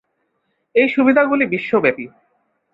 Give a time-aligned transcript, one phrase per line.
[0.75, 2.05] এই সুবিধাগুলি বিশ্বব্যাপী।